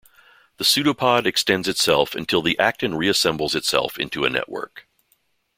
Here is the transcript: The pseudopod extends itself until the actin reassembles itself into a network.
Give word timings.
The 0.57 0.63
pseudopod 0.63 1.27
extends 1.27 1.67
itself 1.67 2.15
until 2.15 2.41
the 2.41 2.57
actin 2.57 2.93
reassembles 2.93 3.53
itself 3.53 3.99
into 3.99 4.25
a 4.25 4.31
network. 4.31 4.87